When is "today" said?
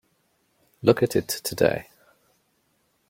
1.27-1.85